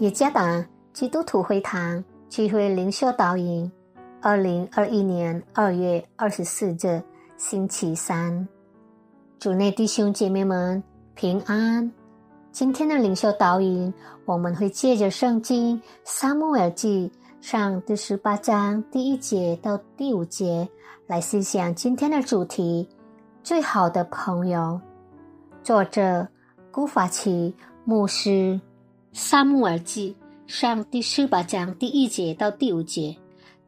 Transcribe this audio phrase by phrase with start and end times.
[0.00, 3.68] 耶加达基督徒会堂聚会灵修导引，
[4.22, 7.02] 二零二一年二月二十四日
[7.36, 8.46] 星期三，
[9.40, 10.80] 主内弟兄姐妹们
[11.16, 11.90] 平安。
[12.52, 13.92] 今天的灵修导引，
[14.24, 17.10] 我们会借着圣经《撒母耳记》
[17.44, 20.68] 上第十八章第一节到第五节
[21.08, 22.88] 来思想今天的主题：
[23.42, 24.80] 最好的朋友。
[25.64, 26.28] 作者
[26.70, 27.52] 古法奇
[27.84, 28.60] 牧师。
[29.18, 30.14] 撒母耳记
[30.46, 33.16] 上第十八章第一节到第五节，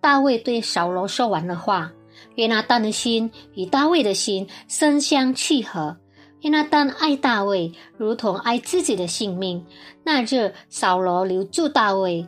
[0.00, 1.90] 大卫对扫罗说完的话。
[2.36, 5.96] 约拿丹的心与大卫的心深相契合。
[6.42, 9.66] 约拿丹爱大卫，如同爱自己的性命。
[10.04, 12.24] 那日扫罗留住大卫，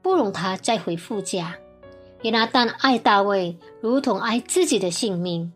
[0.00, 1.56] 不容他再回父家。
[2.22, 5.52] 约拿丹爱大卫，如同爱自己的性命，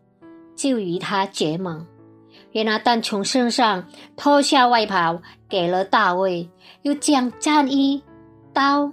[0.53, 1.87] 就与他结盟。
[2.55, 6.49] 约拿丹从身上脱下外袍，给了大卫，
[6.83, 8.01] 又将战衣、
[8.53, 8.89] 刀、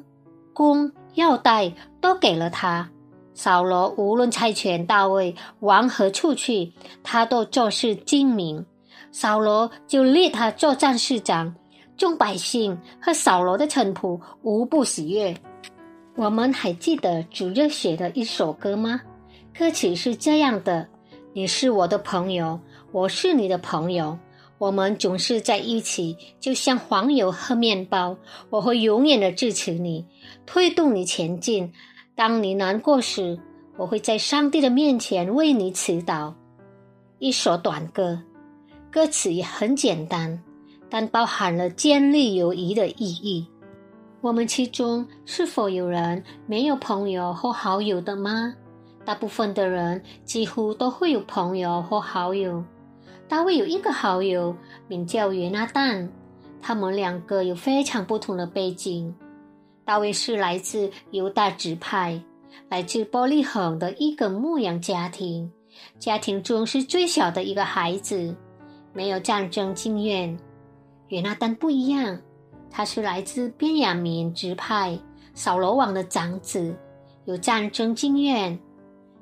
[0.52, 2.90] 弓、腰带都给了他。
[3.34, 6.72] 扫罗无论差遣大卫往何处去，
[7.04, 8.66] 他都做事精明。
[9.12, 11.54] 扫罗就立他做战士长，
[11.96, 15.32] 众百姓和扫罗的臣仆无不喜悦。
[16.16, 19.00] 我们还记得主热写的一首歌吗？
[19.56, 20.88] 歌词是这样的
[21.32, 22.58] ：“你是我的朋友。”
[22.92, 24.18] 我是你的朋友，
[24.58, 28.14] 我们总是在一起，就像黄油和面包。
[28.50, 30.04] 我会永远的支持你，
[30.44, 31.72] 推动你前进。
[32.14, 33.40] 当你难过时，
[33.78, 36.34] 我会在上帝的面前为你祈祷。
[37.18, 38.20] 一首短歌，
[38.90, 40.42] 歌词也很简单，
[40.90, 43.48] 但包含了建立友谊的意义。
[44.20, 48.54] 我们其中是否有人没有朋友或好友的吗？
[49.02, 52.62] 大部分的人几乎都会有朋友或好友。
[53.28, 54.54] 大卫有一个好友，
[54.88, 56.08] 名叫约拿丹。
[56.60, 59.14] 他们两个有非常不同的背景。
[59.84, 62.22] 大卫是来自犹大支派，
[62.68, 65.50] 来自伯利恒的一个牧羊家庭，
[65.98, 68.32] 家庭中是最小的一个孩子，
[68.92, 70.38] 没有战争经验。
[71.08, 72.16] 约拿丹不一样，
[72.70, 74.96] 他是来自便雅悯支派，
[75.34, 76.76] 扫罗王的长子，
[77.24, 78.56] 有战争经验。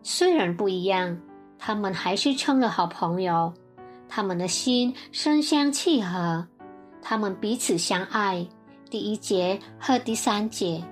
[0.03, 1.19] 虽然不一样，
[1.58, 3.50] 他们还是成了好朋友。
[4.12, 6.44] 他们的心深相契合，
[7.00, 8.44] 他们彼此相爱。
[8.91, 10.82] 第一节和第三节，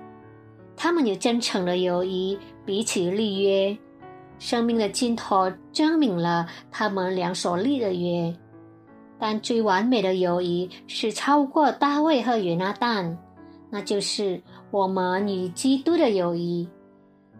[0.77, 3.77] 他们有真诚的友谊，彼此立约。
[4.39, 8.33] 生命的尽头证明了他们两所立的约。
[9.19, 13.17] 但最完美的友谊是超过大卫和约拿丹，
[13.69, 14.41] 那就是
[14.71, 16.65] 我们与基督的友谊。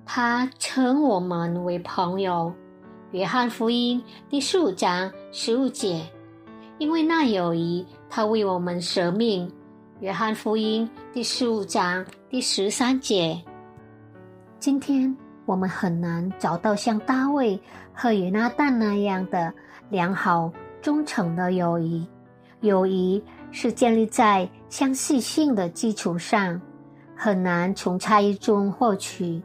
[0.06, 2.54] 他称我们为朋友。
[3.12, 4.00] 约翰福音
[4.30, 6.08] 第十五章十五节，
[6.78, 9.52] 因为那友谊，他为我们舍命。
[10.00, 13.36] 约翰福音第十五章第十三节。
[14.60, 15.18] 今天
[15.48, 17.60] 我们很难找到像大卫
[17.92, 19.52] 和约拿旦那样的
[19.90, 22.08] 良好忠诚的友谊。
[22.62, 26.62] 友谊是建立在相似性的基础上，
[27.16, 29.42] 很难从差异中获取。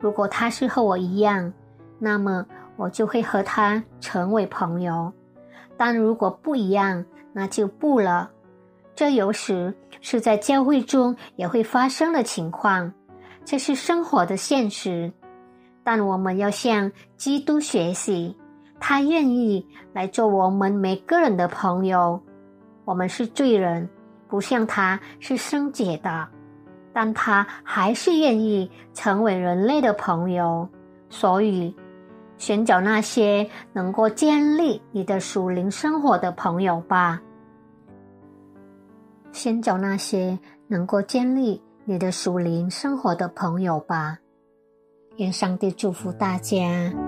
[0.00, 1.52] 如果他是和我一样，
[2.00, 2.44] 那么。
[2.78, 5.12] 我就会和他成为朋友，
[5.76, 8.30] 但如果不一样，那就不了。
[8.94, 12.92] 这有时是在教会中也会发生的情况，
[13.44, 15.12] 这是生活的现实。
[15.82, 18.36] 但我们要向基督学习，
[18.78, 22.22] 他愿意来做我们每个人的朋友。
[22.84, 23.88] 我们是罪人，
[24.28, 26.28] 不像他是圣洁的，
[26.92, 30.68] 但他还是愿意成为人类的朋友，
[31.08, 31.74] 所以。
[32.38, 37.20] 寻找那些能够建立你的属灵生活的朋友吧。
[39.32, 44.18] 寻找那些能够建立你的属灵生活的朋友吧。
[45.16, 47.07] 愿上帝祝福大家。